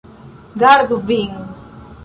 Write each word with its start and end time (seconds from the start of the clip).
Gardu 0.55 0.97
vin. 1.07 1.29